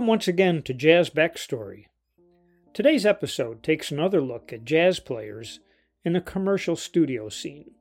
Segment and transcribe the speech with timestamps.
[0.00, 1.84] Welcome once again to Jazz Backstory.
[2.72, 5.60] Today's episode takes another look at jazz players
[6.06, 7.72] in the commercial studio scene.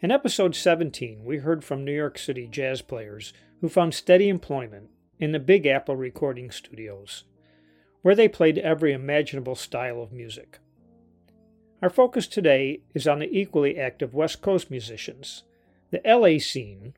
[0.00, 4.90] In episode 17, we heard from New York City jazz players who found steady employment
[5.20, 7.22] in the Big Apple recording studios,
[8.02, 10.58] where they played every imaginable style of music.
[11.80, 15.44] Our focus today is on the equally active West Coast musicians,
[15.92, 16.94] the LA scene,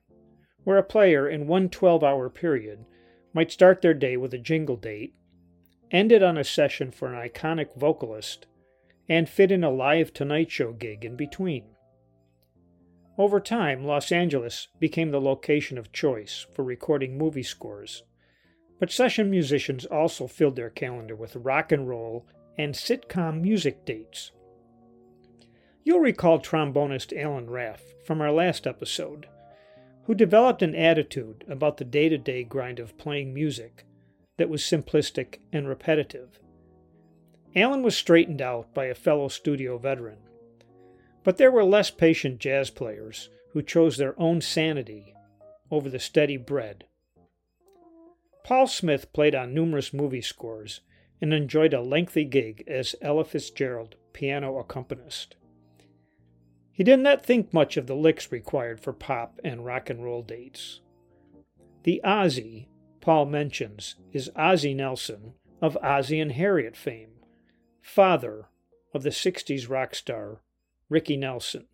[0.64, 2.86] where a player in one 12 hour period
[3.36, 5.14] might start their day with a jingle date,
[5.90, 8.46] end it on a session for an iconic vocalist,
[9.10, 11.66] and fit in a live Tonight Show gig in between.
[13.18, 18.04] Over time, Los Angeles became the location of choice for recording movie scores,
[18.80, 24.32] but session musicians also filled their calendar with rock and roll and sitcom music dates.
[25.84, 29.26] You'll recall trombonist Alan Raph from our last episode,
[30.06, 33.84] who developed an attitude about the day to day grind of playing music
[34.36, 36.38] that was simplistic and repetitive.
[37.56, 40.18] Alan was straightened out by a fellow studio veteran,
[41.24, 45.14] but there were less patient jazz players who chose their own sanity
[45.70, 46.84] over the steady bread.
[48.44, 50.82] Paul Smith played on numerous movie scores
[51.20, 55.34] and enjoyed a lengthy gig as Ella Fitzgerald piano accompanist.
[56.76, 60.20] He did not think much of the licks required for pop and rock and roll
[60.20, 60.80] dates.
[61.84, 62.68] The Ozzie
[63.00, 67.12] Paul mentions is Ozzie Nelson of Ozzie and Harriet fame,
[67.80, 68.48] father
[68.92, 70.42] of the 60s rock star
[70.90, 71.64] Ricky Nelson.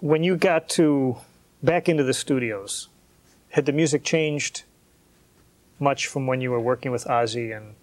[0.00, 1.16] When you got to
[1.62, 2.90] back into the studios,
[3.52, 4.64] had the music changed
[5.78, 7.74] much from when you were working with Ozzie and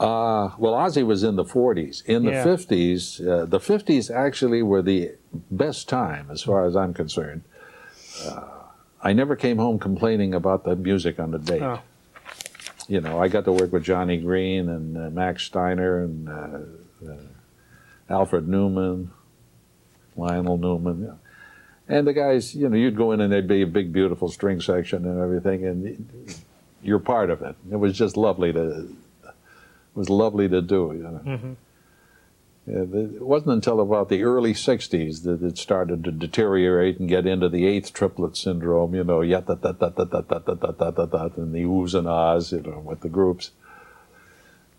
[0.00, 2.04] uh, well, Ozzie was in the 40s.
[2.06, 2.44] In the Yeah.
[2.44, 5.12] 50s, uh, the 50s actually were the
[5.50, 7.42] best time, as far as I'm concerned.
[8.24, 8.44] Uh,
[9.02, 11.62] I never came home complaining about the music on the date.
[11.62, 11.80] Oh.
[12.88, 17.10] You know, I got to work with Johnny Green and uh, Max Steiner and uh,
[17.10, 17.16] uh,
[18.08, 19.10] Alfred Newman,
[20.16, 21.04] Lionel Newman.
[21.04, 21.12] yeah.
[21.96, 24.60] And the guys, you know, you'd go in and there'd be a big, beautiful string
[24.60, 26.34] section and everything, and
[26.82, 27.56] you're part of it.
[27.70, 28.94] It was just lovely to
[29.94, 30.92] was lovely to do.
[30.94, 31.20] You know.
[31.24, 31.56] Mhm.
[32.66, 37.26] Yeah, it wasn't until about the early '60s that it started to deteriorate and get
[37.26, 38.94] into the eighth triplet syndrome.
[38.94, 41.54] You know, yet that that that that that that that that that that that and
[41.54, 42.52] the oohs and ahs.
[42.52, 43.52] You know, with the groups.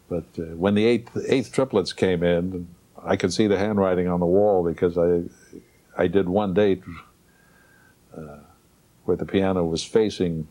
[0.08, 2.68] But uh, when the eighth eighth triplets came in,
[3.04, 5.24] I could see the handwriting on the wall because I
[5.98, 6.84] I did one date
[8.16, 8.38] uh,
[9.06, 10.48] where the piano was facing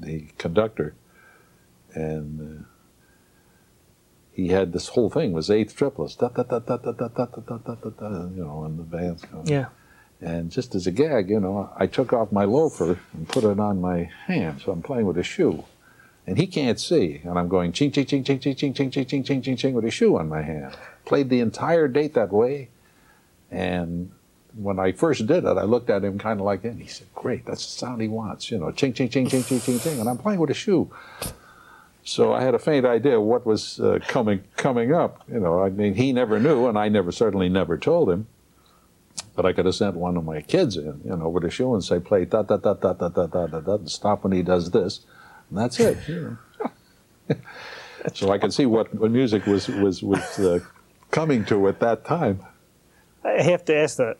[0.00, 0.94] the conductor,
[1.94, 2.60] and.
[2.60, 2.64] Uh,
[4.38, 7.26] he had this whole thing was eighth triplets, da da da da da da da
[7.26, 9.48] da da da da, you know, and the band's going.
[9.48, 9.66] Yeah.
[10.20, 13.58] And just as a gag, you know, I took off my loafer and put it
[13.58, 15.64] on my hand, so I'm playing with a shoe,
[16.24, 19.04] and he can't see, and I'm going ching ching ching ching ching ching ching ching
[19.04, 20.72] ching ching ching ching with a shoe on my hand.
[21.04, 22.68] Played the entire date that way,
[23.50, 24.12] and
[24.54, 26.68] when I first did it, I looked at him kind of like that.
[26.68, 29.42] And he said, "Great, that's the sound he wants." You know, ching ching ching ching
[29.42, 30.92] ching ching ching, and I'm playing with a shoe.
[32.08, 35.22] So I had a faint idea what was uh, coming coming up.
[35.30, 38.28] You know, I mean, he never knew, and I never certainly never told him.
[39.36, 41.74] But I could have sent one of my kids in, you know, with a shoe
[41.74, 44.32] and say, "Play da da da da da da da da da," and stop when
[44.32, 45.00] he does this,
[45.50, 45.98] and that's it.
[46.08, 46.38] You
[47.28, 47.36] know.
[48.14, 50.60] so I could see what, what music was was was uh,
[51.10, 52.40] coming to at that time.
[53.22, 54.16] I have to ask the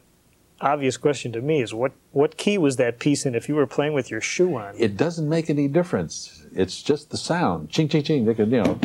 [0.60, 3.66] obvious question to me is what, what key was that piece in if you were
[3.66, 4.74] playing with your shoe on?
[4.76, 6.46] It doesn't make any difference.
[6.52, 7.70] It's just the sound.
[7.70, 8.24] Ching ching ching.
[8.24, 8.78] They could, you know.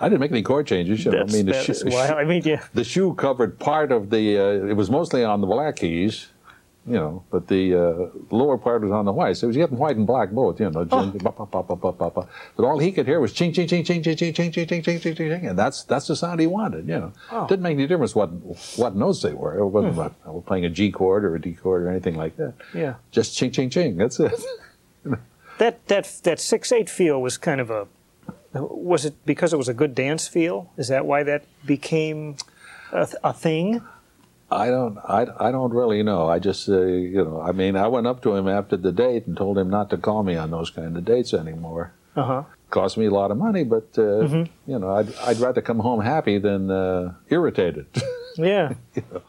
[0.00, 1.04] I didn't make any chord changes.
[1.04, 2.62] You know, I mean, the, shoe, I mean, yeah.
[2.72, 4.38] the shoe covered part of the.
[4.38, 6.28] Uh, it was mostly on the black keys,
[6.88, 9.36] you know, but the uh, lower part was on the white.
[9.36, 10.86] So it was getting white and black both, you know.
[10.90, 12.28] Oh.
[12.56, 14.82] But all he could hear was ching ching ching ching ching ching ching ching ching
[14.82, 17.12] ching ching ching, and that's that's the sound he wanted, you know.
[17.30, 17.46] Oh.
[17.46, 18.30] Didn't make any difference what
[18.76, 19.58] what notes they were.
[19.58, 22.36] It wasn't I was playing a G chord or a D chord or anything like
[22.36, 22.54] that.
[22.74, 22.94] Yeah.
[23.10, 23.96] Just ching ching ching.
[23.96, 24.32] That's it.
[25.58, 27.88] That that that six eight feel was kind of a
[28.54, 30.72] was it because it was a good dance feel?
[30.76, 32.36] Is that why that became
[32.92, 33.82] a, th- a thing?
[34.50, 36.28] I don't, I, I don't really know.
[36.28, 39.26] I just, uh, you know, I mean, I went up to him after the date
[39.26, 41.92] and told him not to call me on those kind of dates anymore.
[42.16, 42.42] Uh huh.
[42.70, 44.26] Cost me a lot of money, but uh,
[44.66, 47.86] you know, I'd, I'd rather come home happy than uh, irritated.
[48.36, 48.74] Yeah.
[48.94, 49.22] you know.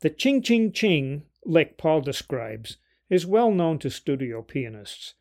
[0.00, 2.76] The ching ching ching lick Paul describes
[3.08, 5.14] is well known to studio pianists,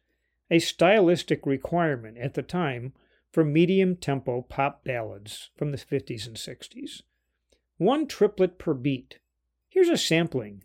[0.50, 2.94] a stylistic requirement at the time
[3.32, 7.04] for medium tempo pop ballads from the 50s and 60s.
[7.78, 9.20] One triplet per beat.
[9.70, 10.64] Here's a sampling,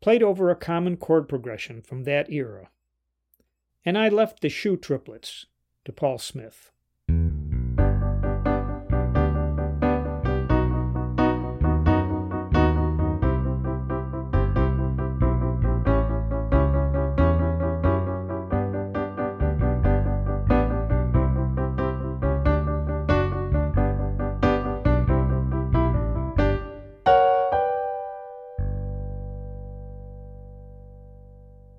[0.00, 2.70] played over a common chord progression from that era.
[3.84, 5.46] And I left the shoe triplets
[5.84, 6.70] to Paul Smith.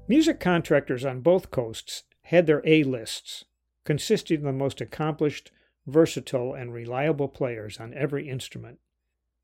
[0.08, 3.46] Music contractors on both coasts had their A lists,
[3.84, 5.52] consisting of the most accomplished,
[5.88, 8.80] versatile, and reliable players on every instrument.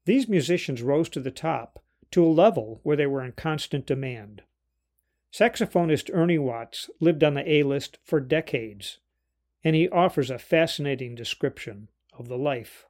[0.06, 4.44] These musicians rose to the top to a level where they were in constant demand.
[5.34, 9.00] Saxophonist Ernie Watts lived on the A list for decades,
[9.64, 11.88] and he offers a fascinating description
[12.18, 12.86] of the life.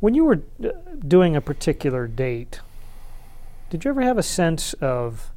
[0.00, 0.70] When you were uh,
[1.06, 2.60] doing a particular date,
[3.70, 5.30] did you ever have a sense of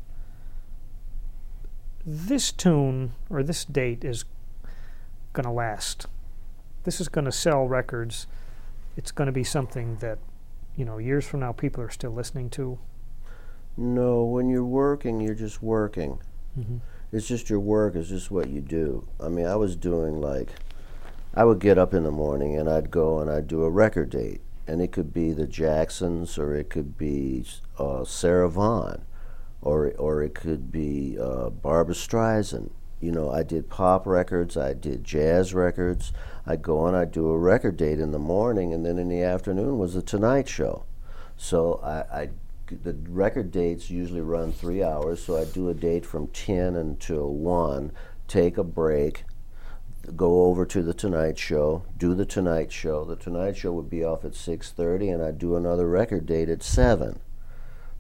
[2.09, 4.23] this tune or this date is
[5.33, 6.07] going to last.
[6.85, 8.27] This is going to sell records.
[8.95, 10.17] It's going to be something that,
[10.77, 12.79] you know, years from now people are still listening to.
[13.75, 16.19] No, when you're working, you're just working.
[16.57, 16.77] Mm-hmm.
[17.11, 19.05] It's just your work it's just what you do.
[19.19, 20.51] I mean, I was doing like,
[21.33, 24.11] I would get up in the morning and I'd go and I'd do a record
[24.11, 24.41] date.
[24.65, 27.45] And it could be the Jacksons or it could be
[27.77, 29.03] uh, Sarah Vaughan
[29.61, 32.71] or or it could be uh, Barbra Streisand.
[32.99, 36.11] You know, I did pop records, I did jazz records.
[36.47, 39.21] I'd go on, I'd do a record date in the morning, and then in the
[39.21, 40.85] afternoon was the Tonight Show.
[41.35, 42.29] So I, I
[42.83, 47.29] the record dates usually run three hours, so I'd do a date from 10 until
[47.29, 47.91] 1,
[48.27, 49.23] take a break,
[50.15, 53.05] go over to the Tonight Show, do the Tonight Show.
[53.05, 56.63] The Tonight Show would be off at 6:30, and I'd do another record date at
[56.63, 57.19] 7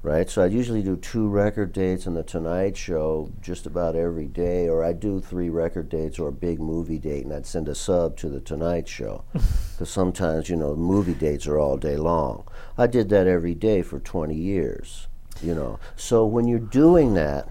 [0.07, 0.29] right?
[0.29, 4.69] So I usually do two record dates on the Tonight Show just about every day,
[4.69, 7.75] or I do three record dates or a big movie date, and I'd send a
[7.75, 12.47] sub to the Tonight Show, because sometimes you know movie dates are all day long.
[12.77, 15.07] I did that every day for 20 years,
[15.43, 15.77] you know.
[15.97, 17.49] So when you're doing that.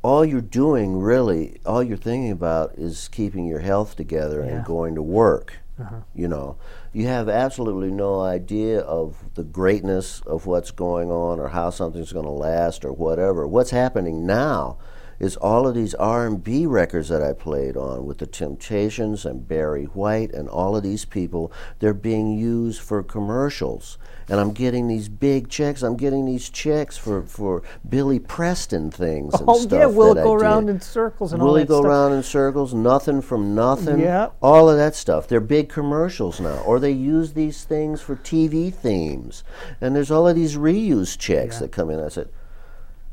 [0.00, 4.58] All you're doing really, all you're thinking about is keeping your health together Yeah.
[4.58, 5.54] and going to work.
[5.80, 6.00] Uh-huh.
[6.14, 6.56] You know,
[6.92, 12.12] you have absolutely no idea of the greatness of what's going on or how something's
[12.12, 13.46] going to last or whatever.
[13.46, 14.78] What's happening now
[15.18, 19.84] is all of these R&B records that I played on with the Temptations and Barry
[19.84, 21.50] White and all of these people,
[21.80, 23.98] they're being used for commercials.
[24.30, 25.82] And I'm getting these big checks.
[25.82, 30.20] I'm getting these checks for, for Billy Preston things and Oh, stuff yeah, we'll that
[30.20, 30.44] I go did.
[30.44, 31.88] around in circles and all Will he that go stuff.
[31.90, 32.74] around in circles?
[32.74, 34.00] Nothing from nothing.
[34.00, 34.28] Yeah.
[34.42, 35.26] All of that stuff.
[35.28, 36.58] They're big commercials now.
[36.66, 39.44] Or they use these things for TV themes.
[39.80, 41.60] And there's all of these reuse checks Yeah.
[41.60, 41.98] that come in.
[41.98, 42.28] I said,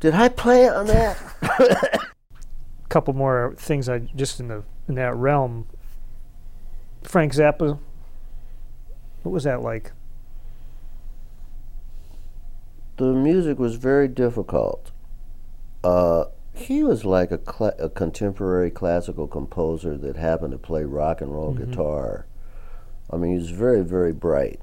[0.05, 1.17] Did I play on that?
[1.41, 1.99] A
[2.89, 5.65] couple more things I just in the in that realm.
[7.01, 7.79] Frank Zappa.
[9.23, 9.93] What was that like?
[12.97, 14.91] the music was very difficult.
[15.83, 21.19] Uh, he was like a, cla a contemporary classical composer that happened to play rock
[21.19, 21.71] and roll Mhm.
[21.71, 22.27] guitar.
[23.11, 24.59] I mean, he was very, very bright,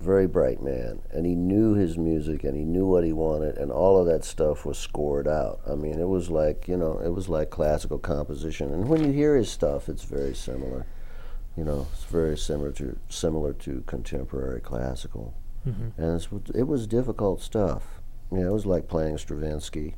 [0.00, 3.70] very bright man, and he knew his music and he knew what he wanted, and
[3.72, 5.60] all of that stuff was scored out.
[5.66, 9.12] I mean, it was like you know, it was like classical composition, and when you
[9.12, 10.86] hear his stuff, it's very similar.
[11.56, 15.34] You know, it's very similar to similar to contemporary classical
[15.66, 15.98] Mm-hmm.
[16.02, 18.02] and it's, it was difficult stuff.
[18.30, 19.94] You know, it was like playing Stravinsky.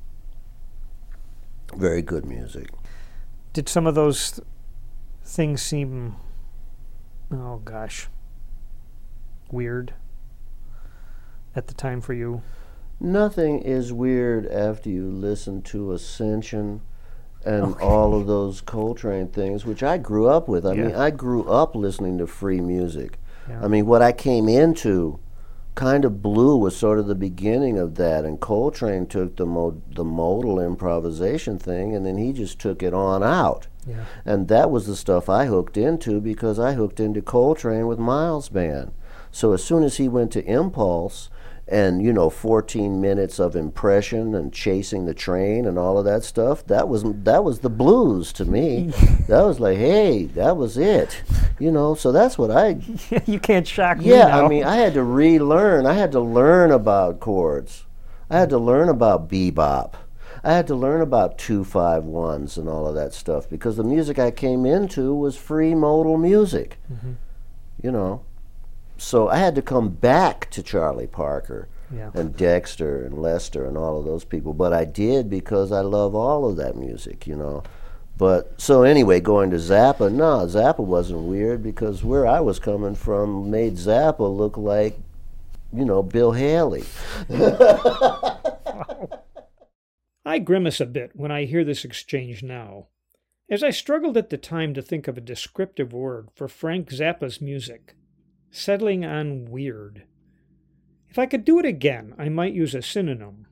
[1.75, 2.69] Very good music.
[3.53, 4.47] Did some of those th-
[5.25, 6.15] things seem,
[7.33, 8.09] oh gosh,
[9.53, 9.95] weird
[11.55, 12.43] at the time for you?
[13.00, 16.81] Nothing is weird after you listen to Ascension
[17.45, 17.85] and Okay.
[17.85, 20.67] all of those Coltrane things, which I grew up with.
[20.67, 23.19] I mean, I grew up listening to free music.
[23.49, 23.61] Yeah.
[23.62, 25.21] I mean, what I came into,
[25.76, 30.03] kind of blue was sort of the beginning of that, and Coltrane took the the
[30.05, 33.69] modal improvisation thing, and then he just took it on out.
[33.87, 34.07] Yeah.
[34.25, 38.49] And that was the stuff I hooked into because I hooked into Coltrane with Miles
[38.49, 38.91] Band.
[39.37, 41.28] So as soon as he went to Impulse
[41.69, 46.25] and, you know, 14 minutes of impression and chasing the Trane and all of that
[46.25, 48.95] stuff, that was that was the blues to me.
[49.28, 51.21] that was like, hey, that was it.
[51.59, 52.81] You know, so that's what I
[53.26, 54.47] you can't shock me yeah, now.
[54.47, 55.85] I mean, I had to relearn.
[55.85, 57.85] I had to learn about chords.
[58.31, 59.97] I had to learn about bebop.
[60.43, 63.85] I had to learn about two five ones and all of that stuff because the
[63.85, 66.78] music I came into was free modal music.
[66.90, 67.16] Mhm.
[67.83, 68.23] You know,
[68.99, 72.11] so I had to come back to Charlie Parker yeah.
[72.15, 74.53] and Dexter and Lester and all of those people.
[74.53, 77.62] But I did because I love all of that music, you know.
[78.19, 82.95] But so anyway, going to Zappa, no, Zappa wasn't weird because where I was coming
[82.95, 84.99] from made Zappa look like,
[85.73, 86.85] you know, Bill Haley.
[90.25, 92.87] I grimace a bit when I hear this exchange now,
[93.50, 97.41] as I struggled at the time to think of a descriptive word for Frank Zappa's
[97.41, 97.95] music,
[98.50, 100.05] settling on weird.
[101.09, 103.47] If I could do it again, I might use a synonym.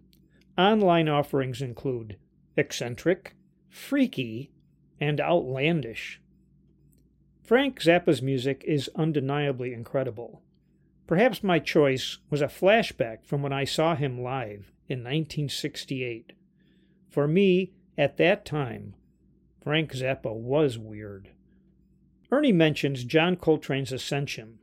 [0.56, 2.16] Online offerings include
[2.56, 3.34] eccentric,
[3.68, 4.50] freaky,
[5.00, 6.20] and outlandish.
[7.42, 10.42] Frank Zappa's music is undeniably incredible.
[11.06, 16.32] Perhaps my choice was a flashback from when I saw him live in 1968.
[17.10, 18.94] For me, at that time,
[19.62, 21.30] Frank Zappa was weird.
[22.30, 24.58] Ernie mentions John Coltrane's Ascension,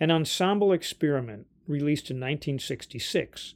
[0.00, 3.54] an ensemble experiment released in 1966,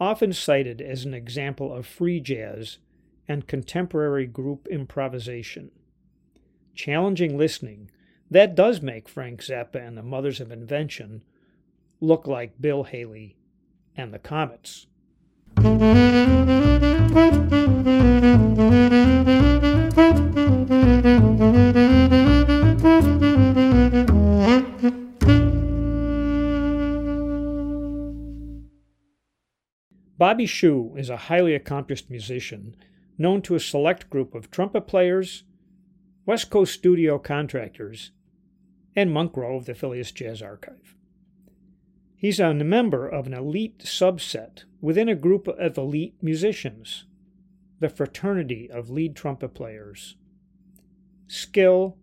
[0.00, 2.78] often cited as an example of free jazz
[3.28, 5.70] and contemporary group improvisation.
[6.74, 7.90] Challenging listening,
[8.30, 11.22] that does make Frank Zappa and the Mothers of Invention
[12.00, 13.36] look like Bill Haley
[13.96, 14.86] and the Comets.
[30.16, 32.76] Bobby Shew is a highly accomplished musician
[33.18, 35.42] known to a select group of trumpet players,
[36.24, 38.12] West Coast studio contractors,
[38.94, 40.94] and Monk Rowe of the Fillius Jazz Archive.
[42.16, 47.04] He's a member of an elite subset within a group of elite musicians,
[47.80, 50.16] the Fraternity of Lead Trumpet Players.
[51.26, 51.98] Skill,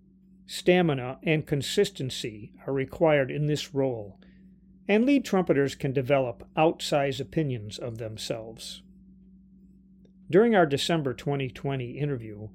[0.45, 4.19] stamina, and consistency are required in this role,
[4.87, 8.81] and lead trumpeters can develop outsized opinions of themselves.
[10.29, 12.49] During our December 2020 interview,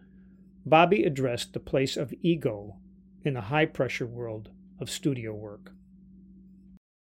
[0.65, 2.77] Bobby addressed the place of ego
[3.23, 5.73] in the high pressure world of studio work.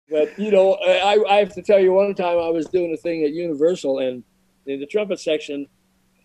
[0.09, 2.97] But you know, I, I have to tell you, one time I was doing a
[2.97, 4.23] thing at Universal, and
[4.65, 5.67] in the trumpet section,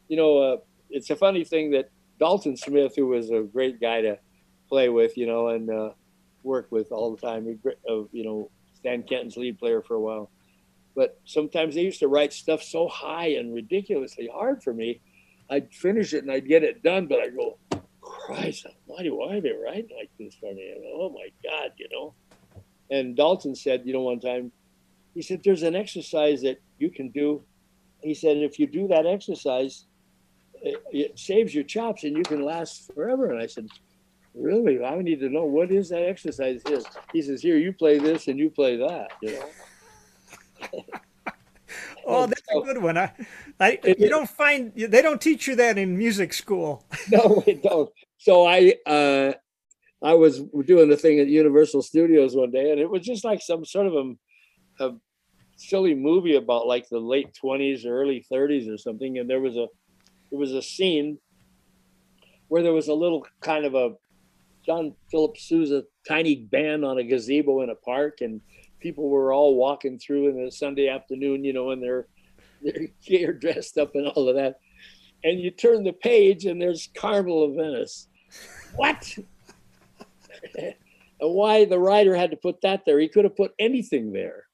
[0.09, 0.57] you know, uh,
[0.91, 4.19] it's a funny thing that Dalton Smith, who was a great guy to
[4.69, 5.91] play with, you know, and uh,
[6.43, 8.51] work with all the time, uh, you know,
[8.85, 10.31] Stan Kenton's lead player for a while.
[10.95, 15.01] But sometimes they used to write stuff so high and ridiculously hard for me.
[15.49, 17.57] I'd finish it and I'd get it done, but I'd go,
[18.03, 20.71] Christ, why do why are they writing like this for me?
[20.71, 22.15] And, oh my God, you know.
[22.91, 24.53] And Dalton said, you know, one time,
[25.15, 27.43] he said, there's an exercise that you can do.
[28.03, 29.87] He said, if you do that exercise,
[30.61, 33.33] it, it saves your chops and you can last forever.
[33.33, 33.69] And I said,
[34.35, 34.83] really?
[34.85, 36.85] I need to know what is that exercise is.
[37.13, 40.85] He says, here, you play this and you play that, you know.
[42.07, 42.99] oh, that's a good one.
[42.99, 43.13] I,
[43.61, 46.87] I, you don't find they don't teach you that in music school.
[47.11, 47.91] no, we don't.
[48.19, 49.33] So I, uh,
[50.03, 53.41] I was doing a thing at Universal Studios one day, and it was just like
[53.41, 54.93] some sort of a, a
[55.57, 59.19] silly movie about like the late twenties or early thirties or something.
[59.19, 59.67] And there was a,
[60.31, 61.19] there was a scene
[62.49, 63.93] where there was a little kind of a
[64.65, 68.41] John Philip Sousa tiny band on a gazebo in a park, and
[68.81, 72.07] people were all walking through in a Sunday afternoon, you know, and they're
[72.63, 74.61] they're gear dressed up and all of that.
[75.23, 78.09] And you turn the page and there's Carnival of Venice.
[78.77, 79.17] What?
[80.59, 80.75] and
[81.21, 82.99] why the writer had to put that there?
[82.99, 84.45] He could have put anything there.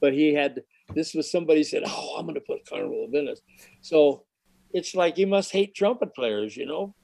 [0.00, 0.62] But he had
[0.94, 3.40] this was somebody said, Oh, I'm gonna put Carnival of Venice.
[3.80, 4.24] So
[4.72, 6.94] it's like you must hate trumpet players, you know,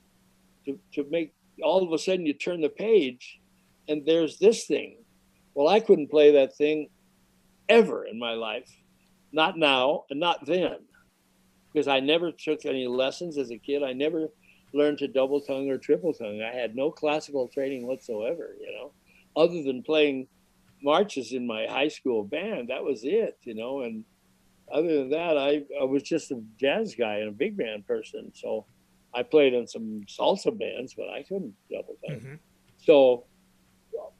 [0.67, 3.41] to, to make all of a sudden you turn the page
[3.89, 4.97] and there's this thing
[5.55, 6.89] well, I couldn't play that thing
[7.69, 8.71] ever in my life,
[9.33, 10.77] not now and not then,
[11.73, 13.83] because I never took any lessons as a kid.
[13.83, 14.29] I never
[14.73, 16.43] learned to double tongue or triple tongue.
[16.43, 18.93] I had no classical training whatsoever, you know,
[19.37, 20.29] other than playing
[20.83, 22.69] marches in my high school band.
[22.69, 24.05] That was it, you know, and
[24.73, 28.33] other than that, I, I was just a jazz guy and a big band person.
[28.35, 28.65] So
[29.15, 32.19] I played in some salsa bands, but I couldn't double tongue.
[32.19, 32.35] Mm-hmm.
[32.85, 33.25] So,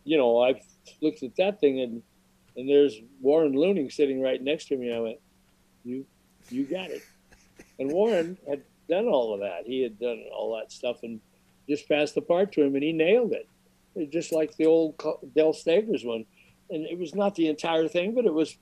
[0.05, 0.61] you know, I've
[1.01, 2.03] looked at that thing and
[2.57, 4.93] and there's Warren Luening sitting right next to me.
[4.93, 5.19] I went,
[5.85, 6.05] "You,
[6.51, 7.03] you got it."
[7.79, 9.63] And Warren had done all of that.
[9.65, 11.21] He had done all that stuff and
[11.69, 13.49] just passed the part to him, and he nailed it.
[13.95, 14.99] it just like the old
[15.35, 16.27] Del Staigers one,
[16.71, 18.57] and it was not the entire thing, but it was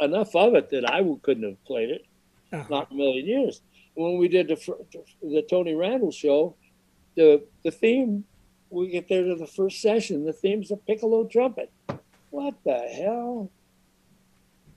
[0.00, 2.06] enough of it that I couldn't have played it,
[2.52, 2.64] uh-huh.
[2.68, 3.62] not a million years.
[3.94, 4.56] When we did the
[5.22, 6.56] the Tony Randall show,
[7.16, 8.24] the the theme
[8.70, 11.70] we get there to the first session, the theme's a piccolo trumpet.
[12.30, 13.50] What the hell?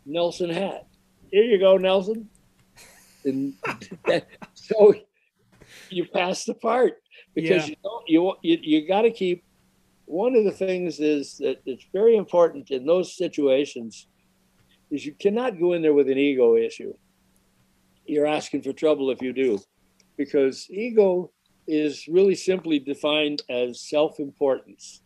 [0.06, 0.88] Nelson Hatt.
[1.32, 2.30] Here you go, Nelson.
[3.24, 3.54] And
[4.54, 4.94] so
[5.90, 7.02] you pass the part
[7.34, 7.70] because Yeah.
[7.70, 9.44] you don't you you, you got to keep
[10.06, 14.08] one of the things is that it's very important in those situations
[14.92, 16.94] is you cannot go in there with an ego issue
[18.06, 19.60] you're asking for trouble if you do.
[20.18, 21.32] Because ego
[21.68, 25.02] is really simply defined as self-importance.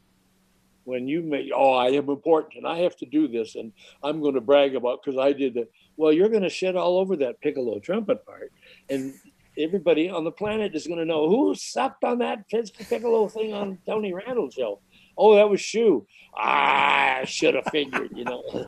[0.84, 3.74] When you make oh i am important and i have to do this and
[4.04, 5.70] i'm going to brag about because i did that.
[5.98, 8.54] Well you're going to shit all over that piccolo trumpet part
[8.90, 9.14] and
[9.58, 13.78] everybody on the planet is going to know who sucked on that piccolo thing on
[13.86, 14.80] tony randall's show?
[15.18, 16.08] Oh that was Shew.
[16.38, 18.44] ah i should have figured you know.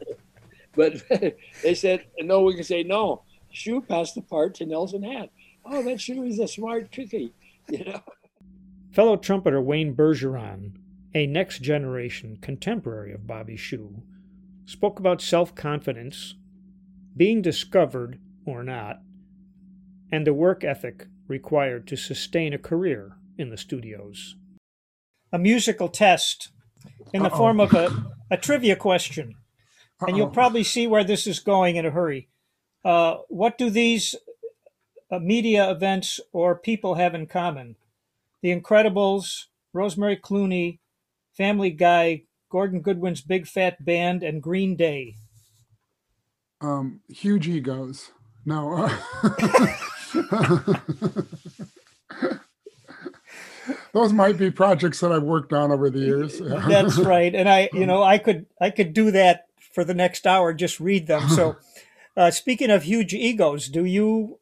[0.76, 1.02] But
[1.64, 5.30] they said no we can say no Shew passed the part to Nelson Hatt
[5.66, 7.34] oh that Shew is a smart cookie
[7.70, 8.02] you know
[8.92, 10.74] Fellow trumpeter Wayne Bergeron,
[11.14, 14.02] a next generation contemporary of Bobby Shew,
[14.66, 16.36] spoke about self confidence,
[17.16, 19.02] being discovered or not,
[20.12, 24.36] and the work ethic required to sustain a career in the studios.
[25.32, 26.50] A musical test
[27.14, 27.38] in the Uh-oh.
[27.38, 29.36] form of a, a trivia question,
[30.02, 32.28] and you'll probably see where this is going in a hurry.
[32.84, 34.16] Uh, what do these
[35.12, 37.76] uh, media events or people have in common?
[38.42, 40.80] The Incredibles, Rosemary Clooney,
[41.36, 45.16] Family Guy, Gordon Goodwin's Big Phat Band, and Green Day.
[46.62, 48.12] um, huge egos.
[48.46, 48.90] No.
[53.94, 56.40] Those might be projects that I've worked on over the years.
[56.68, 57.34] That's right.
[57.34, 60.80] And I, you know, I could I could do that for the next hour, just
[60.80, 61.28] read them.
[61.30, 61.58] So
[62.18, 64.40] uh, speaking of huge egos, do you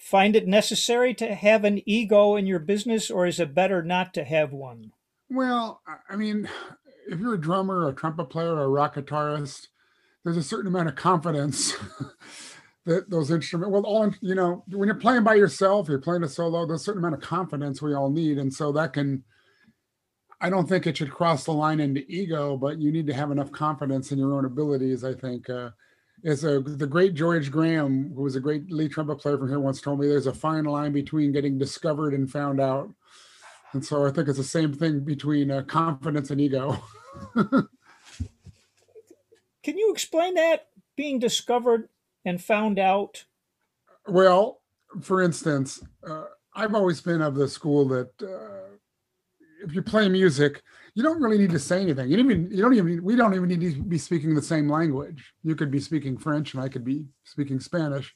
[0.00, 4.14] find it necessary to have an ego in your business or is it better not
[4.14, 4.92] to have one?
[5.28, 6.48] Well, I- mean,
[7.08, 9.68] if you're a drummer, a trumpet player, a rock guitarist,
[10.24, 11.74] there's a certain amount of confidence
[12.84, 13.72] that those instruments.
[13.72, 16.66] Well, all you know, when you're playing by yourself, you're playing a solo.
[16.66, 19.24] There's a certain amount of confidence we all need, and so that can.
[20.40, 23.30] I don't think it should cross the line into ego, but you need to have
[23.30, 25.04] enough confidence in your own abilities.
[25.04, 25.48] I think.
[25.48, 25.70] Uh,
[26.22, 29.60] is a, the great George Graham, who was a great lead trumpet player from here,
[29.60, 32.90] once told me there's a fine line between getting discovered and found out.
[33.72, 36.82] And so I think it's the same thing between uh, confidence and ego.
[39.62, 41.88] Can you explain that being discovered
[42.24, 43.24] and found out?
[44.08, 44.60] Well,
[45.00, 48.76] for instance, uh, I've always been of the school that uh,
[49.64, 50.62] if you play music,
[50.94, 52.10] you don't really need to say anything.
[52.10, 54.68] You don't even you don't even we don't even need to be speaking the same
[54.68, 55.32] language.
[55.42, 58.14] You could be speaking French and I could be speaking Spanish.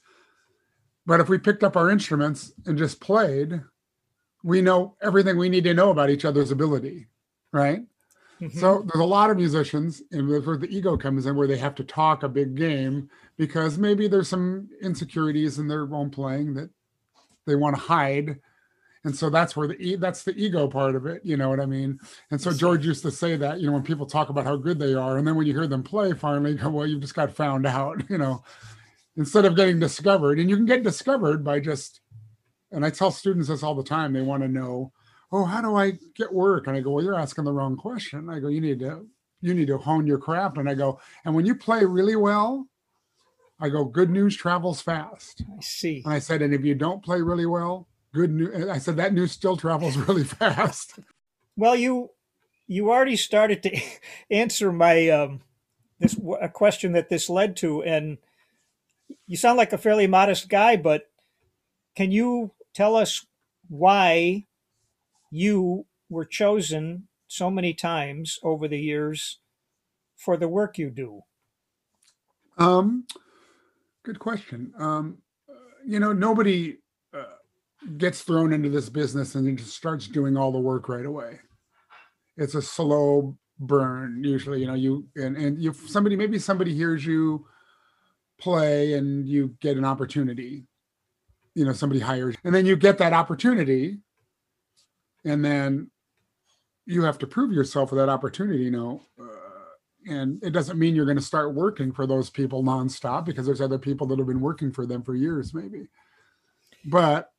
[1.06, 3.60] But if we picked up our instruments and just played,
[4.42, 7.06] we know everything we need to know about each other's ability,
[7.52, 7.82] right?
[8.40, 8.58] Mm-hmm.
[8.58, 11.56] So there's a lot of musicians, and that's where the ego comes in, where they
[11.56, 16.54] have to talk a big game because maybe there's some insecurities in their own playing
[16.54, 16.70] that
[17.46, 18.38] they want to hide,
[19.04, 21.22] and so that's where the e- that's the ego part of it.
[21.24, 21.98] You know what I mean?
[22.30, 24.78] And so George used to say that, you know, when people talk about how good
[24.78, 27.14] they are, and then when you hear them play, finally, you go, well, you just
[27.14, 28.42] got found out, you know,
[29.16, 32.00] instead of getting discovered, and you can get discovered by just.
[32.72, 34.12] And I tell students this all the time.
[34.12, 34.92] They want to know
[35.34, 38.30] oh how do i get work and i go well you're asking the wrong question
[38.30, 39.04] i go you need to
[39.40, 42.66] you need to hone your craft and i go and when you play really well
[43.60, 46.02] i go good news travels fast I see.
[46.04, 49.12] and i said and if you don't play really well good news i said that
[49.12, 50.94] news still travels really fast
[51.56, 52.10] Well, you
[52.66, 53.80] you already started to
[54.30, 55.40] answer my um,
[55.98, 58.18] this a question that this led to, and
[59.26, 61.10] you sound like a fairly modest guy, but
[61.94, 63.26] can you tell us
[63.68, 64.46] why
[65.30, 69.38] you were chosen so many times over the years
[70.16, 71.22] for the work you do?
[72.58, 73.04] um
[74.04, 75.18] good question um
[75.84, 76.78] you know nobody
[77.98, 81.38] gets thrown into this business and just starts doing all the work right away.
[82.36, 87.06] It's a slow burn usually you know you and and you somebody maybe somebody hears
[87.06, 87.46] you
[88.40, 90.66] play and you get an opportunity
[91.54, 93.98] you know somebody hires and then you get that opportunity
[95.24, 95.88] and then
[96.84, 99.44] you have to prove yourself for that opportunity you know uh,
[100.06, 103.60] and it doesn't mean you're going to start working for those people nonstop because there's
[103.60, 105.88] other people that have been working for them for years maybe.
[106.84, 107.30] But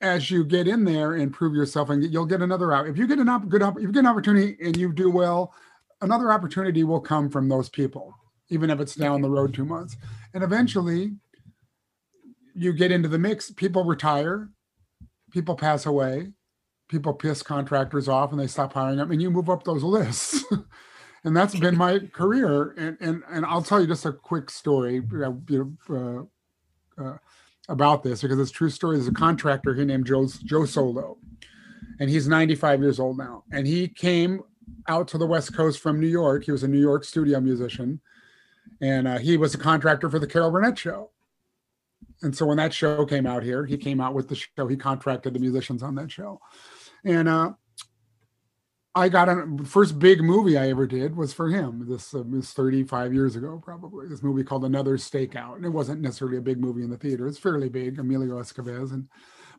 [0.00, 3.06] as you get in there and prove yourself and you'll get another out if you
[3.06, 5.52] get an op- good op- if you get an opportunity and you do well
[6.00, 8.14] another opportunity will come from those people
[8.48, 9.96] even if it's down the road two months
[10.34, 11.12] and eventually
[12.54, 14.48] you get into the mix people retire
[15.32, 16.28] people pass away
[16.88, 20.44] people piss contractors off and they stop hiring them and you move up those lists
[21.24, 22.74] and that's been my career.
[22.76, 26.22] And and and I'll tell you just a quick story uh,
[26.98, 27.18] uh,
[27.68, 28.96] about this because it's true story.
[28.96, 31.18] There's a contractor here named Joe Joe Soldo,
[32.00, 33.44] and he's 95 years old now.
[33.52, 34.42] And he came
[34.86, 36.44] out to the West Coast from New York.
[36.44, 38.00] He was a New York studio musician,
[38.80, 41.10] and uh, he was a contractor for the Carol Burnett show.
[42.22, 44.66] And so when that show came out here, he came out with the show.
[44.66, 46.40] He contracted the musicians on that show,
[47.04, 47.52] and uh,
[48.98, 51.86] I got a first big movie I ever did was for him.
[51.88, 54.08] This uh, was 35 years ago, probably.
[54.08, 57.28] This movie called Another Stakeout, and it wasn't necessarily a big movie in the theater.
[57.28, 59.06] It's fairly big, Emilio Estevez, and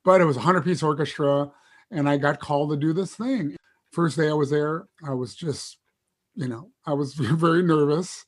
[0.04, 1.49] but it was a hundred piece orchestra,
[1.89, 3.56] and I got called to do this thing.
[3.93, 5.78] First day I was there, I was just,
[6.36, 8.25] you know, I was very nervous,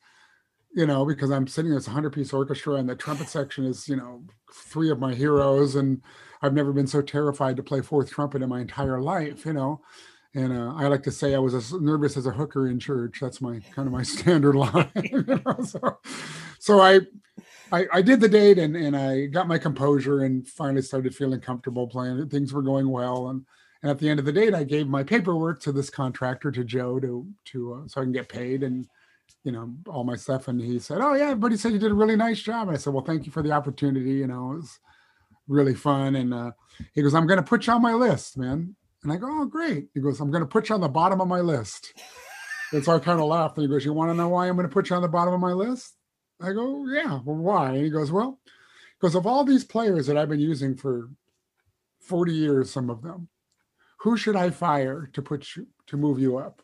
[0.74, 3.97] you know, because I'm sitting a hundred piece orchestra, and the trumpet section is, you
[3.97, 6.04] know, three of my heroes, and
[6.41, 9.82] I've never been so terrified to play fourth trumpet in my entire life, you know
[10.34, 13.20] and uh, I like to say I was as nervous as a hooker in church.
[13.20, 14.91] That's my kind of my standard line.
[15.04, 15.63] you know?
[15.63, 16.00] so,
[16.60, 17.02] so I,
[17.72, 21.41] I, I did the date and and I got my composure and finally started feeling
[21.41, 22.30] comfortable playing.
[22.30, 23.46] Things were going well, and
[23.82, 26.63] and at the end of the date, I gave my paperwork to this contractor to
[26.63, 28.88] Joe to to uh, so I can get paid and
[29.44, 30.48] you know all my stuff.
[30.48, 32.78] And he said, "Oh yeah, but he said you did a really nice job." And
[32.78, 34.13] I said, "Well, thank you for the opportunity.
[34.13, 34.80] You know, it was
[35.48, 36.52] really fun." And uh,
[36.94, 39.46] he goes, "I'm going to put you on my list, man." And I go, oh,
[39.46, 39.88] great.
[39.94, 41.94] He goes, I'm going to put you on the bottom of my list.
[42.72, 43.58] And so I kind of laughed.
[43.58, 45.08] And he goes, You want to know why I'm going to put you on the
[45.08, 45.96] bottom of my list?
[46.42, 47.74] I go, Yeah, well, why?
[47.74, 48.40] And he goes, Well,
[49.00, 51.10] because of all these players that I've been using for
[52.02, 53.28] 40 years, some of them,
[54.00, 56.62] who should I fire to put you to move you up?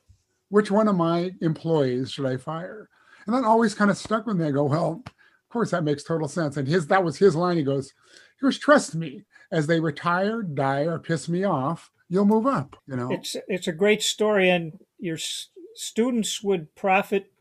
[0.50, 2.90] Which one of my employees should I fire?
[3.26, 4.46] And that always kind of stuck with me.
[4.46, 6.56] I go, Well, of course that makes total sense.
[6.56, 7.58] And his that was his line.
[7.58, 7.94] He goes,
[8.40, 12.76] He goes, trust me, as they retire, die, or piss me off, you'll move up
[12.88, 13.12] you know?
[13.12, 17.32] It's it's a great story and your s- students would profit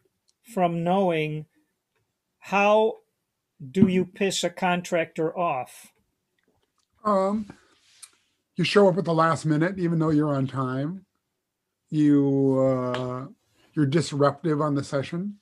[0.42, 1.46] from knowing
[2.38, 2.98] how
[3.70, 5.92] do you piss a contractor off?
[7.04, 7.50] Um
[8.56, 11.04] you show up at the last minute even though you're on time.
[11.90, 13.26] You uh
[13.74, 15.38] you're disruptive on the session.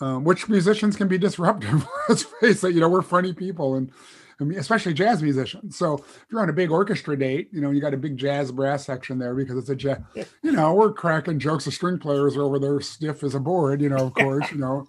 [0.00, 1.86] Um, which musicians can be disruptive?
[2.08, 3.92] Let's face it you know we're funny people and
[4.40, 5.76] especially jazz musicians.
[5.76, 8.52] So if you're on a big orchestra date, you know, you got a big jazz
[8.52, 9.98] brass section there because it's a jazz,
[10.42, 11.64] you know, we're cracking jokes.
[11.64, 14.58] The string players are over there stiff as a board, you know, of course, you
[14.58, 14.86] know.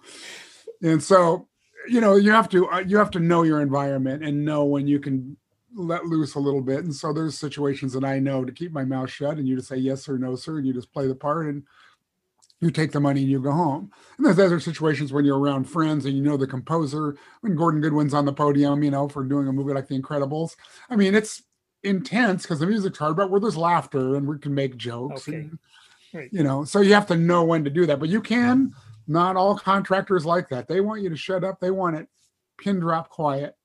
[0.82, 1.48] And so,
[1.88, 4.86] you know, you have to, uh, you have to know your environment and know when
[4.86, 5.36] you can
[5.74, 6.84] let loose a little bit.
[6.84, 9.68] And so there's situations that I know to keep my mouth shut and you just
[9.68, 10.58] say yes or no, sir.
[10.58, 11.64] And you just play the part and
[12.64, 13.90] you take the money and you go home.
[14.16, 17.80] And there's other situations when you're around friends and you know the composer, when Gordon
[17.80, 20.56] Goodwin's on the podium, you know, for doing a movie like The Incredibles.
[20.88, 21.42] I mean, it's
[21.82, 25.28] intense because the music's hard, but where there's laughter and we can make jokes.
[25.28, 25.38] Okay.
[25.38, 25.58] And,
[26.14, 26.28] Right.
[26.30, 27.98] You know, so you have to know when to do that.
[27.98, 28.72] But you can,
[29.08, 30.68] not all contractors like that.
[30.68, 31.58] They want you to shut up.
[31.58, 32.06] They want it
[32.56, 33.56] pin drop quiet.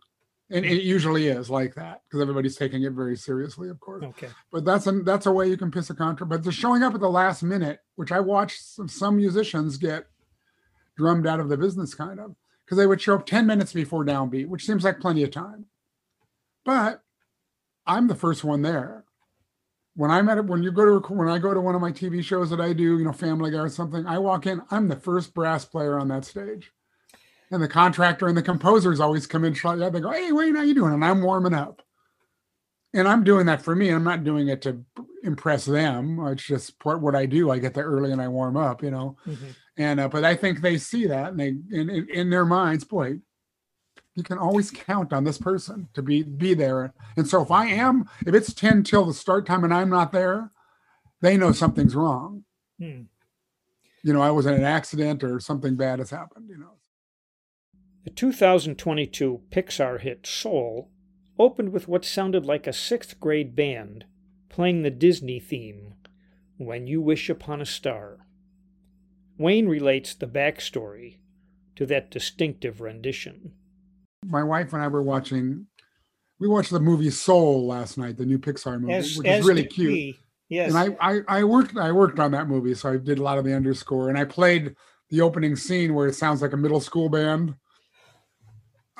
[0.51, 4.29] And it usually is like that because everybody's taking it very seriously, of course okay
[4.51, 6.29] but that's a that's a way you can piss a contract.
[6.29, 10.07] But the showing up at the last minute, which I watched some, some musicians get
[10.97, 12.35] drummed out of the business, kind of
[12.65, 15.65] because they would show up ten minutes before downbeat, which seems like plenty of time.
[16.65, 17.01] But
[17.85, 19.05] I'm the first one there.
[19.95, 21.91] When I'm at it, when you go to when I go to one of my
[21.91, 24.87] TV shows that I do, you know, Family Guy or something, I walk in, I'm
[24.87, 26.71] the first brass player on that stage.
[27.51, 30.75] And the contractor and the composers always come in, they go, Hey, Wayne, how you
[30.75, 30.93] doing?
[30.93, 31.81] And I'm warming up
[32.93, 33.89] and I'm doing that for me.
[33.89, 34.83] I'm not doing it to
[35.23, 36.19] impress them.
[36.27, 37.51] It's just part what I do.
[37.51, 39.15] I get there early and I warm up, you know.
[39.27, 39.55] Mhm.
[39.77, 42.83] And uh, but I think they see that and they in, in in their minds,
[42.83, 43.19] boy,
[44.15, 46.93] you can always count on this person to be be there.
[47.15, 50.11] And so if I am, if it's ten till the start time and I'm not
[50.11, 50.51] there,
[51.21, 52.43] they know something's wrong.
[52.79, 53.03] Hmm.
[54.03, 56.49] You know, I was in an accident or something bad has happened.
[56.49, 56.78] You know.
[58.09, 60.89] The 2022 Pixar hit Soul
[61.37, 64.05] opened with what sounded like a sixth grade band
[64.49, 65.93] playing the Disney theme,
[66.57, 68.25] When You Wish Upon a Star.
[69.37, 71.19] Wayne relates the backstory
[71.75, 73.53] to that distinctive rendition.
[74.25, 75.67] My wife and I were watching.
[76.39, 79.65] We watched the movie Soul last night, the new Pixar movie, As, which is really
[79.65, 79.91] cute.
[79.91, 80.19] we.
[80.49, 80.73] Yes.
[80.73, 83.37] and I, I I worked I worked on that movie, so I did a lot
[83.37, 84.75] of the underscore, and I played
[85.11, 87.53] the opening scene where it sounds like a middle school band.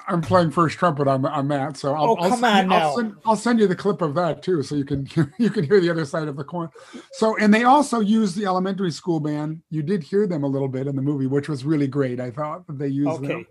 [0.10, 3.16] I'm playing first trumpet on on that, so I'll, Oh, I'll come on I'll send
[3.26, 5.90] I'll send you the clip of that too, so you can you can hear the
[5.90, 6.70] other side of the coin.
[7.14, 9.62] So, and they also used the elementary school band.
[9.70, 12.20] You did hear them a little bit in the movie, which was really great.
[12.20, 13.28] I thought that they used okay.
[13.28, 13.48] them.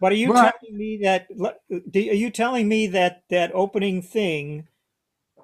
[0.00, 4.68] But are you But- telling me that are you telling me that that opening thing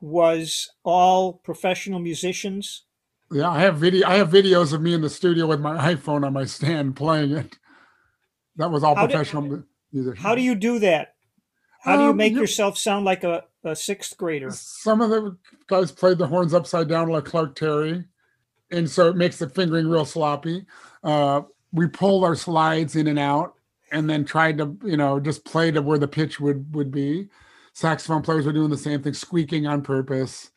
[0.01, 2.85] was all professional musicians?
[3.33, 4.07] Yeah, I have video.
[4.07, 7.33] I have videos of me in the studio with my iPhone on my stand playing
[7.33, 7.59] it.
[8.57, 9.65] That was all How did-
[9.95, 10.23] musicians.
[10.23, 11.15] How do you do that?
[11.83, 14.51] How do you Um, make you- yourself sound like a, a sixth grader?
[14.51, 15.37] Some of the
[15.69, 18.05] guys played the horns upside down like Clark Terry,
[18.71, 20.67] and so it makes the fingering real sloppy.
[21.03, 23.55] Uh, we pulled our slides in and out,
[23.93, 27.29] and then tried to, you know, just play to where the pitch would would be.
[27.75, 30.51] Saxophone players were doing the same thing, squeaking on purpose.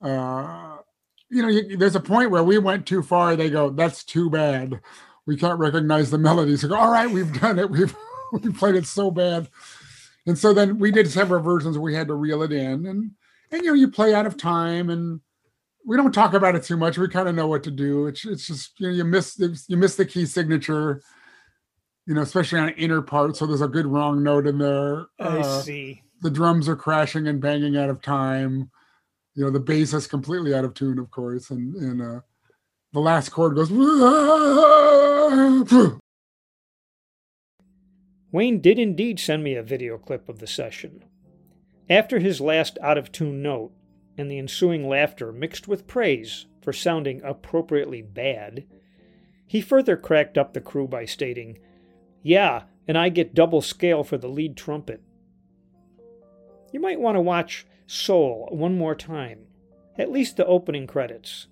[0.00, 0.76] Uh,
[1.28, 3.36] you know, you, there's a point where we went too far.
[3.36, 4.80] They go, "That's too bad.
[5.26, 7.70] We can't recognize the melodies." We go, "All right, we've done it.
[7.70, 7.94] We've
[8.42, 9.48] we played it so bad."
[10.26, 13.10] And so then we did several versions where we had to reel it in, and
[13.50, 15.20] and you know, you play out of time, and
[15.84, 16.96] we don't talk about it too much.
[16.96, 18.06] We kind of know what to do.
[18.06, 21.02] It's it's just you know, you miss the, you miss the key signature,
[22.06, 23.36] you know, especially on an inner part.
[23.36, 25.06] So there's a good wrong note in there.
[25.18, 26.02] I Uh, see.
[26.20, 28.70] the drums are crashing and banging out of time.
[29.34, 32.20] You know, the bass is completely out of tune, of course, and and uh,
[32.92, 33.72] the last chord goes.
[38.32, 41.04] Wayne did indeed send me a video clip of the session.
[41.90, 43.72] After his last out of tune note
[44.16, 48.64] and the ensuing laughter mixed with praise for sounding appropriately bad,
[49.46, 51.58] he further cracked up the crew by stating,
[52.22, 55.02] Yeah, and I get double scale for the lead trumpet.
[56.72, 59.40] You might want to watch Soul one more time,
[59.98, 61.48] at least the opening credits,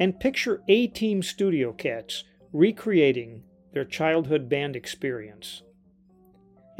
[0.00, 5.62] and picture A Team Studio Cats recreating their childhood band experience.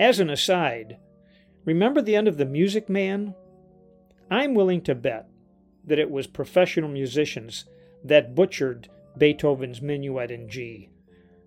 [0.00, 0.96] As an aside,
[1.66, 3.34] remember the end of The Music Man?
[4.30, 5.28] I'm willing to bet
[5.84, 7.66] that it was professional musicians
[8.02, 10.88] that butchered Beethoven's Minuet in G.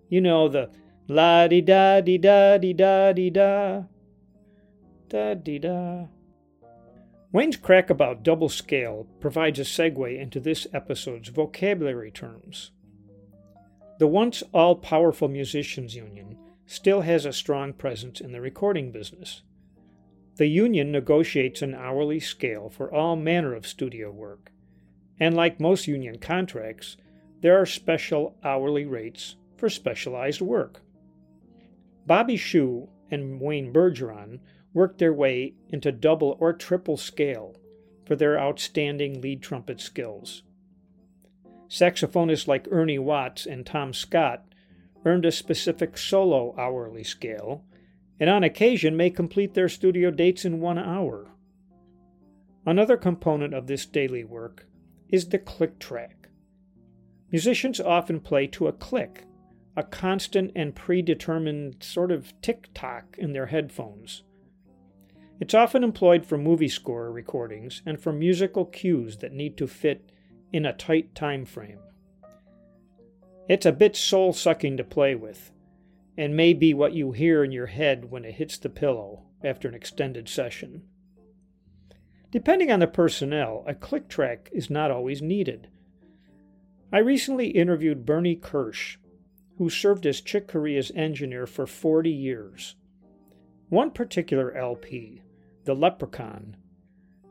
[0.08, 0.70] You know, the
[1.08, 3.82] la di da di da di da di da
[5.08, 6.04] da di da.
[7.32, 12.70] Wayne's crack about double scale provides a segue into this episode's vocabulary terms.
[13.98, 19.42] The once all powerful musicians union still has a strong presence in the recording business.
[20.36, 24.50] The union negotiates an hourly scale for all manner of studio work,
[25.20, 26.96] and like most union contracts,
[27.40, 30.82] there are special hourly rates for specialized work.
[32.06, 34.40] Bobby Shew and Wayne Bergeron
[34.72, 37.54] worked their way into double or triple scale
[38.04, 40.42] for their outstanding lead trumpet skills.
[41.68, 44.44] Saxophonists like Ernie Watts and Tom Scott
[45.04, 47.64] earned a specific solo hourly scale,
[48.18, 51.30] and on occasion may complete their studio dates in one hour.
[52.66, 54.66] Another component of this daily work
[55.08, 56.28] is the click track.
[57.30, 59.24] Musicians often play to a click,
[59.76, 64.22] a constant and predetermined sort of tick tock in their headphones.
[65.40, 70.10] It's often employed for movie score recordings and for musical cues that need to fit
[70.52, 71.80] in a tight time frame.
[73.48, 75.52] It's a bit soul sucking to play with,
[76.16, 79.68] and may be what you hear in your head when it hits the pillow after
[79.68, 80.82] an extended session.
[82.30, 85.68] Depending on the personnel, a click track is not always needed.
[86.90, 88.96] I recently interviewed Bernie Kirsch,
[89.58, 92.76] who served as Chick Corea's engineer for 40 years.
[93.68, 95.22] One particular LP,
[95.64, 96.56] The Leprechaun,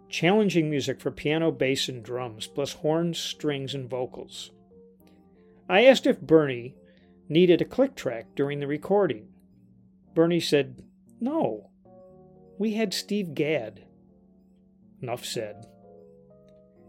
[0.10, 4.52] challenging music for piano, bass, and drums, plus horns, strings, and vocals.
[5.70, 6.76] I asked if Bernie
[7.30, 9.28] needed a click track during the recording.
[10.14, 10.84] Bernie said,
[11.20, 11.70] No.
[12.58, 13.86] We had Steve Gadd.
[15.02, 15.66] Enough said.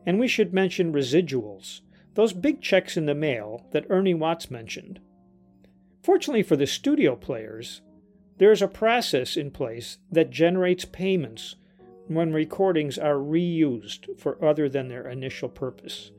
[0.06, 1.80] And we should mention residuals,
[2.14, 5.00] those big checks in the mail that Ernie Watts mentioned.
[6.02, 7.80] Fortunately for the studio players,
[8.38, 11.56] there is a process in place that generates payments
[12.08, 16.10] when recordings are reused for other than their initial purpose.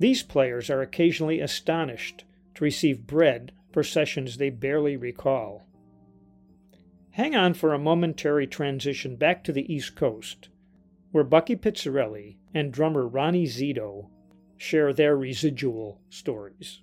[0.00, 5.66] These players are occasionally astonished to receive bread for sessions they barely recall.
[7.10, 10.48] Hang on for a momentary transition back to the East Coast,
[11.12, 14.08] where Bucky Pizzarelli and drummer Ronnie Zito
[14.56, 16.80] share their residual stories.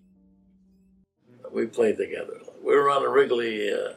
[1.52, 2.40] we played together.
[2.64, 3.94] We were on a Wrigley, uh,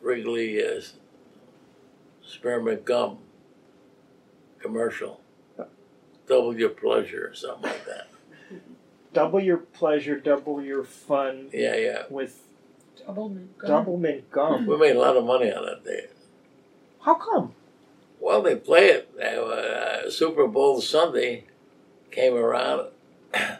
[0.00, 0.80] Wrigley uh,
[2.22, 3.18] spearmint gum
[4.60, 5.20] commercial.
[6.28, 8.08] Double your pleasure or something like that.
[9.14, 12.02] Double your pleasure, double your fun Yeah, yeah.
[12.10, 12.42] with
[13.06, 13.30] Double,
[13.64, 14.66] Doublemint gum.
[14.66, 16.06] We made a lot of money on that day.
[17.00, 17.54] How come?
[18.20, 19.08] Well, they play it.
[19.18, 21.44] Uh, Super Bowl Sunday
[22.10, 22.88] came around.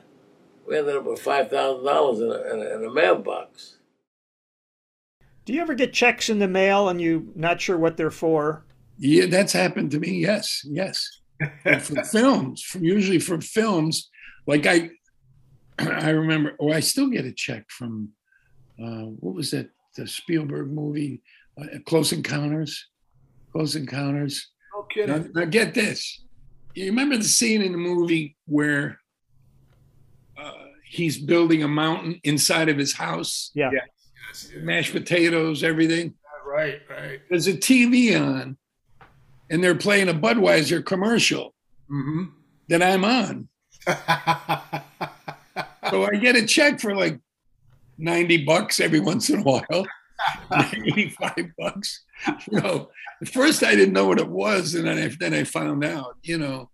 [0.66, 3.78] We ended up with five thousand dollars in in a in a mailbox.
[5.46, 8.66] Do you ever get checks in the mail and you not sure what they're for?
[8.98, 10.10] Yeah, that's happened to me.
[10.18, 11.20] Yes, yes.
[11.64, 14.10] But for films, for, usually for films,
[14.46, 14.90] like I,
[15.78, 18.10] I remember, oh, I still get a check from,
[18.82, 19.70] uh, what was that?
[19.96, 21.22] The Spielberg movie,
[21.60, 22.86] uh, Close Encounters.
[23.52, 24.50] Close Encounters.
[24.74, 25.32] No kidding.
[25.32, 26.24] Now, now get this.
[26.74, 29.00] You remember the scene in the movie where
[30.40, 30.52] uh,
[30.84, 33.50] he's building a mountain inside of his house?
[33.54, 33.70] Yeah.
[33.72, 34.62] Yes, yes.
[34.62, 36.14] Mashed potatoes, everything.
[36.46, 37.20] Right, right.
[37.28, 38.56] There's a TV on,
[39.50, 41.54] and they're playing a Budweiser commercial
[41.90, 42.24] Mm-hmm.
[42.68, 43.48] that I'm on.
[45.90, 47.18] So I get a check for like
[47.96, 49.86] 90 bucks every once in a while,
[50.52, 52.04] 85 bucks.
[52.50, 52.90] You know,
[53.22, 56.16] at first I didn't know what it was, and then I, then I found out,
[56.22, 56.68] you know,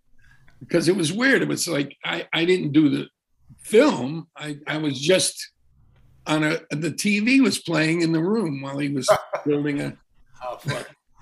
[0.59, 1.43] because it was weird.
[1.43, 3.07] It was like I, I didn't do the
[3.61, 5.53] film, I, I was just
[6.27, 9.09] on a, the TV was playing in the room while he was
[9.47, 9.97] building a.
[10.43, 10.59] oh.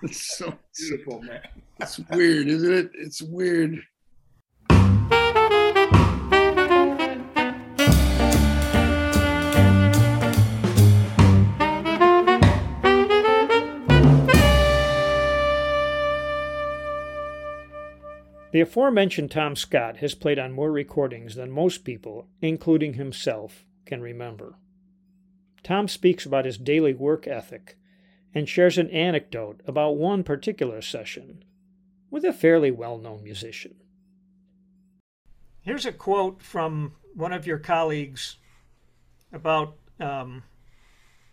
[0.02, 1.40] It's so Beautiful, man.
[1.80, 2.90] it's weird, isn't it?
[2.94, 3.82] It's weird.
[18.50, 24.02] The aforementioned Tom Scott has played on more recordings than most people, including himself, can
[24.02, 24.56] remember.
[25.62, 27.78] Tom speaks about his daily work ethic
[28.34, 31.44] and shares an anecdote about one particular session
[32.10, 33.74] with a fairly well known musician.
[35.62, 38.36] Here's a quote from one of your colleagues
[39.32, 40.42] about um,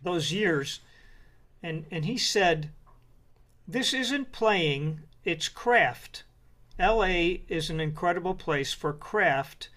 [0.01, 0.81] those years,
[1.63, 2.71] and, and he said,
[3.67, 6.23] This isn't playing, it's craft.
[6.79, 9.69] LA is an incredible place for craft.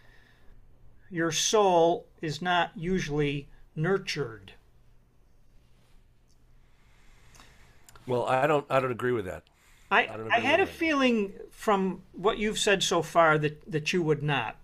[1.11, 4.53] Your soul is not usually nurtured.
[8.07, 8.67] Well, I don't.
[8.71, 9.45] I don't agree with that.
[9.91, 10.73] I, don't I had a that.
[10.73, 14.57] feeling from what you've said so far that, that you would not.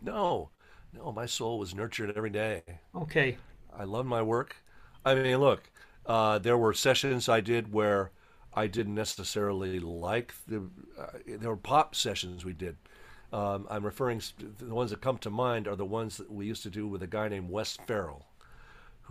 [0.00, 0.50] No,
[0.94, 1.10] no.
[1.10, 2.62] My soul was nurtured every day.
[2.94, 3.36] Okay.
[3.76, 4.56] I love my work.
[5.04, 5.68] I mean, look,
[6.06, 8.12] uh, there were sessions I did where
[8.54, 10.68] I didn't necessarily like the.
[10.98, 12.76] Uh, there were pop sessions we did.
[13.32, 14.22] Um, I'm referring
[14.58, 17.02] the ones that come to mind are the ones that we used to do with
[17.02, 18.26] a guy named Wes Farrell,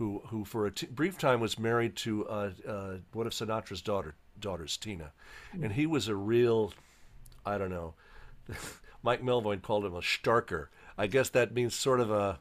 [0.00, 3.82] who who for a t- brief time was married to uh, uh, one of Sinatra's
[3.82, 5.12] daughter daughters, Tina,
[5.52, 6.72] and he was a real,
[7.44, 7.92] I don't know.
[9.02, 10.68] Mike Melvoin called him a starker.
[10.96, 12.38] I guess that means sort of a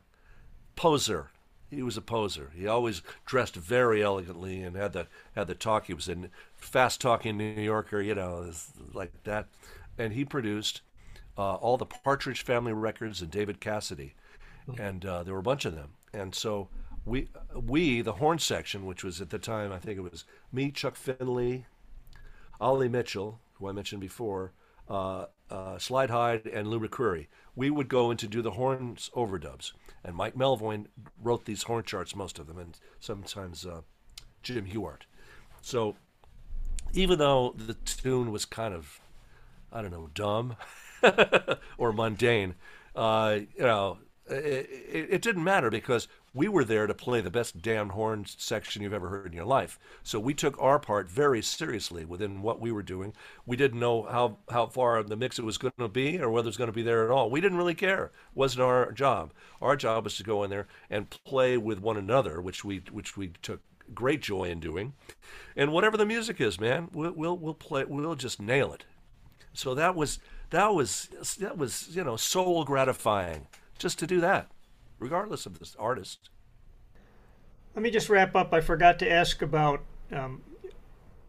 [0.77, 1.31] poser.
[1.69, 2.51] He was a poser.
[2.55, 5.87] He always dressed very elegantly and had the had the talk.
[5.87, 6.15] He was a
[6.55, 8.49] fast talking New Yorker, you know,
[8.93, 9.49] like that.
[9.97, 10.79] And he produced
[11.37, 14.13] uh, all the Partridge Family records and David Cassidy,
[14.77, 15.89] and uh, there were a bunch of them.
[16.13, 16.69] And so
[17.09, 20.71] we we the horn section, which was at the time I think it was me,
[20.71, 21.65] Chuck Findley,
[22.61, 24.53] Ollie Mitchell, who I mentioned before,
[24.87, 27.27] uh, uh, Slyde Hyde, and Lew McCreary.
[27.55, 30.85] We would go in to do the horns overdubs, and Mike Melvoin
[31.21, 33.81] wrote these horn charts, most of them, and sometimes uh,
[34.43, 35.05] Jim Hewart.
[35.61, 35.95] So
[36.93, 38.99] even though the tune was kind of,
[39.71, 40.55] I don't know, dumb
[41.77, 42.55] or mundane,
[42.95, 43.97] uh, you know,
[44.29, 48.25] it, it, it didn't matter because we were there to play the best damn horn
[48.25, 49.79] section you've ever heard in your life.
[50.03, 53.13] So we took our part very seriously within what we were doing.
[53.45, 56.45] We didn't know how, how far the mix it was going to be or whether
[56.45, 57.29] it was going to be there at all.
[57.29, 58.05] We didn't really care.
[58.05, 59.33] It wasn't our job.
[59.61, 63.17] Our job was to go in there and play with one another, which we which
[63.17, 63.61] we took
[63.93, 64.93] great joy in doing.
[65.55, 67.85] And whatever the music is, man, we'll we'll, we'll play.
[67.85, 68.85] We'll just nail it.
[69.53, 70.19] So that was
[70.51, 74.51] that was that was you know soul gratifying just to do that,
[74.99, 76.29] regardless of this artist.
[77.75, 78.53] Let me just wrap up.
[78.53, 80.41] I forgot to ask about um,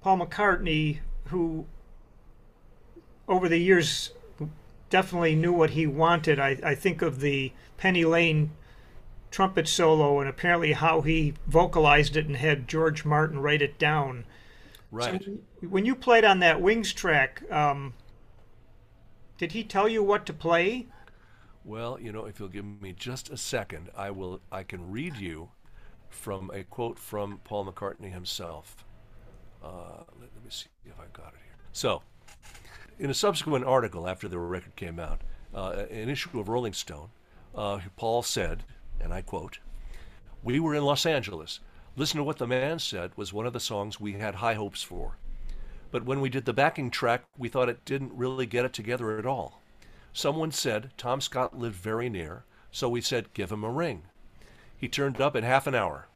[0.00, 1.66] Paul McCartney, who
[3.28, 4.12] over the years
[4.88, 6.38] definitely knew what he wanted.
[6.38, 8.50] I, I think of the Penny Lane
[9.30, 14.24] trumpet solo and apparently how he vocalized it and had George Martin write it down.
[14.90, 15.22] Right.
[15.22, 17.94] So when you played on that Wings track, um,
[19.38, 20.86] did he tell you what to play?
[21.64, 24.40] Well, you know, if you'll give me just a second, I will.
[24.50, 25.50] I can read you
[26.08, 28.84] from a quote from Paul McCartney himself.
[29.62, 31.56] Uh, let, let me see if I got it here.
[31.72, 32.02] So,
[32.98, 35.20] in a subsequent article after the record came out,
[35.54, 37.10] uh, an issue of Rolling Stone,
[37.54, 38.64] uh, Paul said,
[38.98, 39.58] and I quote,
[40.42, 41.60] "We were in Los Angeles.
[41.94, 44.82] Listen to what the man said was one of the songs we had high hopes
[44.82, 45.18] for."
[45.90, 49.18] But when we did the backing track, we thought it didn't really get it together
[49.18, 49.59] at all.
[50.12, 54.02] Someone said Tom Scott lived very near, so we said, give him a ring.
[54.76, 56.08] He turned up in half an hour.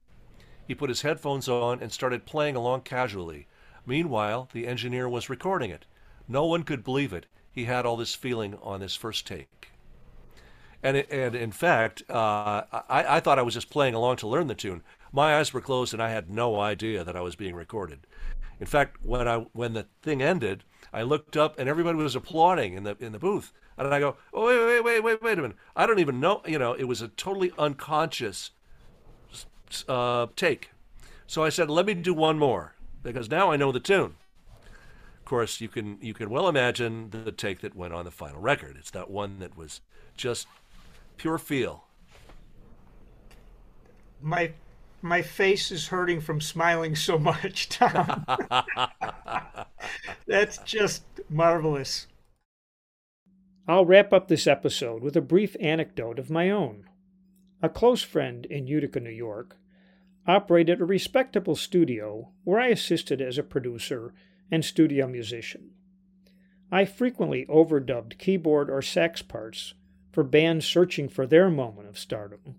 [0.66, 3.46] He put his headphones on and started playing along casually.
[3.86, 5.84] Meanwhile, the engineer was recording it.
[6.26, 7.26] No one could believe it.
[7.52, 9.70] he had all this feeling on this first take.
[10.82, 14.26] And, it, and in fact, uh, I, I thought I was just playing along to
[14.26, 14.82] learn the tune.
[15.12, 18.00] My eyes were closed and I had no idea that I was being recorded.
[18.58, 22.74] In fact, when I when the thing ended, I looked up and everybody was applauding
[22.74, 25.42] in the in the booth, and I go, "Oh wait, wait, wait, wait, wait a
[25.42, 25.56] minute!
[25.76, 28.50] I don't even know." You know, it was a totally unconscious
[29.88, 30.70] uh, take.
[31.26, 34.16] So I said, "Let me do one more because now I know the tune."
[35.18, 38.40] Of course, you can you can well imagine the take that went on the final
[38.40, 38.76] record.
[38.78, 39.80] It's that one that was
[40.16, 40.46] just
[41.16, 41.84] pure feel.
[44.20, 44.52] My
[45.02, 48.24] my face is hurting from smiling so much, Tom.
[50.26, 52.06] That's just marvelous.
[53.66, 56.84] I'll wrap up this episode with a brief anecdote of my own.
[57.62, 59.56] A close friend in Utica, New York,
[60.26, 64.12] operated a respectable studio where I assisted as a producer
[64.50, 65.70] and studio musician.
[66.70, 69.72] I frequently overdubbed keyboard or sax parts
[70.12, 72.56] for bands searching for their moment of stardom.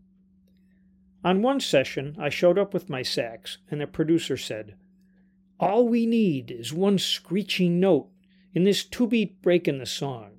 [1.24, 4.76] On one session, I showed up with my sax, and the producer said,
[5.60, 8.10] All we need is one screeching note
[8.56, 10.35] in this two beat break in the song.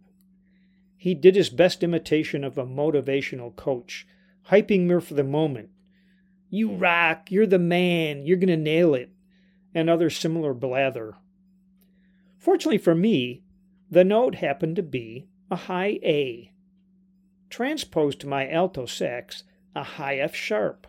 [0.97, 4.07] He did his best imitation of a motivational coach,
[4.51, 5.71] hyping me for the moment.
[6.49, 9.11] You rock, you're the man, you're going to nail it,
[9.75, 11.17] and other similar blather.
[12.39, 13.43] Fortunately for me,
[13.91, 16.53] the note happened to be a high A.
[17.51, 19.45] Transposed to my alto sax,
[19.75, 20.87] a high F sharp,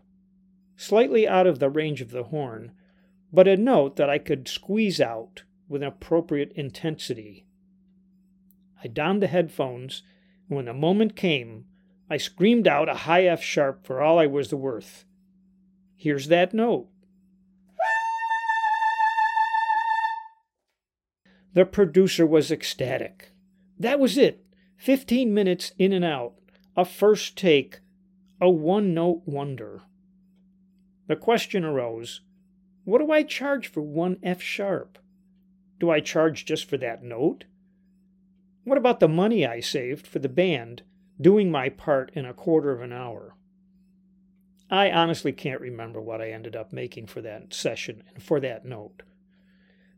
[0.75, 2.71] slightly out of the range of the horn,
[3.33, 7.46] but a note that I could squeeze out with an appropriate intensity.
[8.83, 10.03] I donned the headphones,
[10.47, 11.65] and when the moment came,
[12.09, 15.05] I screamed out a high F sharp for all I was the worth.
[15.95, 16.87] Here's that note.
[21.53, 23.31] The producer was ecstatic.
[23.79, 24.45] That was it.
[24.77, 26.35] Fifteen minutes in and out.
[26.75, 27.79] A first take.
[28.39, 29.81] A one note wonder.
[31.07, 32.21] The question arose
[32.87, 34.97] what do I charge for one F sharp?
[35.77, 37.43] Do I charge just for that note?
[38.67, 40.83] What about the money I saved for the band
[41.21, 43.37] doing my part in a quarter of an hour?
[44.69, 48.65] I honestly can't remember what I ended up making for that session and for that
[48.65, 49.03] note.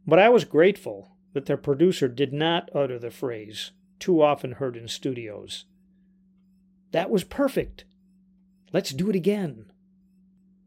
[0.05, 4.78] But I was grateful that the producer did not utter the phrase, too often heard
[4.78, 5.65] in studios.
[6.91, 7.86] That was perfect.
[8.72, 9.72] Let's do it again.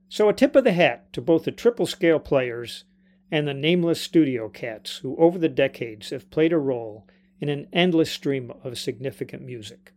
[0.08, 2.82] So, a tip of the hat to both the triple scale players
[3.30, 7.06] and the nameless studio cats who, over the decades, have played a role
[7.42, 9.92] in an endless stream of significant music.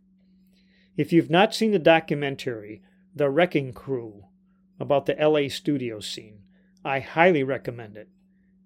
[0.96, 2.82] If you've not seen the documentary,
[3.14, 4.24] The Wrecking Crew,
[4.80, 6.40] about the LA studio scene,
[6.84, 8.08] I highly recommend it.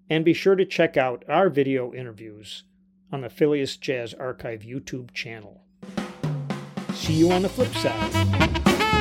[0.09, 2.63] And be sure to check out our video interviews
[3.11, 5.61] on the Fillius Jazz Archive YouTube channel.
[6.95, 9.00] See you on the flip side.